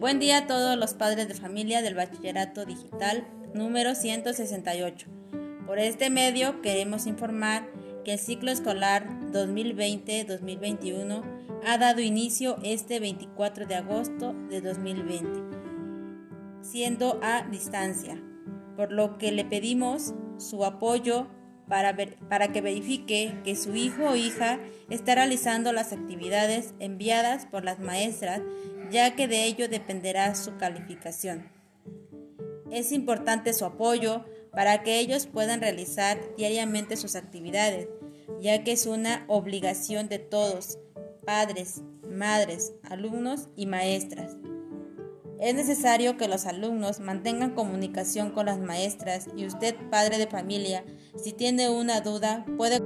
Buen 0.00 0.18
día 0.18 0.38
a 0.38 0.46
todos 0.46 0.78
los 0.78 0.94
padres 0.94 1.28
de 1.28 1.34
familia 1.34 1.82
del 1.82 1.94
Bachillerato 1.94 2.64
Digital 2.64 3.28
número 3.52 3.94
168. 3.94 5.06
Por 5.66 5.78
este 5.78 6.08
medio 6.08 6.62
queremos 6.62 7.06
informar 7.06 7.68
que 8.02 8.14
el 8.14 8.18
ciclo 8.18 8.50
escolar 8.50 9.06
2020-2021 9.30 11.22
ha 11.66 11.76
dado 11.76 12.00
inicio 12.00 12.56
este 12.62 12.98
24 12.98 13.66
de 13.66 13.74
agosto 13.74 14.32
de 14.48 14.62
2020, 14.62 15.28
siendo 16.62 17.20
a 17.22 17.42
distancia, 17.42 18.18
por 18.78 18.92
lo 18.92 19.18
que 19.18 19.32
le 19.32 19.44
pedimos 19.44 20.14
su 20.38 20.64
apoyo 20.64 21.26
para, 21.68 21.94
para 22.30 22.52
que 22.52 22.62
verifique 22.62 23.38
que 23.44 23.54
su 23.54 23.76
hijo 23.76 24.04
o 24.04 24.16
hija 24.16 24.60
está 24.88 25.14
realizando 25.16 25.74
las 25.74 25.92
actividades 25.92 26.72
enviadas 26.78 27.44
por 27.44 27.64
las 27.64 27.80
maestras, 27.80 28.40
ya 28.90 29.14
que 29.14 29.28
de 29.28 29.44
ello 29.44 29.68
dependerá 29.68 30.34
su 30.34 30.56
calificación. 30.56 31.48
Es 32.70 32.92
importante 32.92 33.52
su 33.52 33.64
apoyo 33.64 34.24
para 34.52 34.82
que 34.82 34.98
ellos 34.98 35.26
puedan 35.26 35.60
realizar 35.60 36.18
diariamente 36.36 36.96
sus 36.96 37.16
actividades, 37.16 37.88
ya 38.40 38.64
que 38.64 38.72
es 38.72 38.86
una 38.86 39.24
obligación 39.28 40.08
de 40.08 40.18
todos, 40.18 40.78
padres, 41.24 41.82
madres, 42.08 42.72
alumnos 42.82 43.48
y 43.56 43.66
maestras. 43.66 44.36
Es 45.40 45.54
necesario 45.54 46.16
que 46.18 46.28
los 46.28 46.44
alumnos 46.44 47.00
mantengan 47.00 47.54
comunicación 47.54 48.30
con 48.30 48.46
las 48.46 48.58
maestras 48.58 49.26
y 49.36 49.46
usted, 49.46 49.74
padre 49.90 50.18
de 50.18 50.26
familia, 50.26 50.84
si 51.16 51.32
tiene 51.32 51.70
una 51.70 52.02
duda, 52.02 52.44
puede 52.58 52.82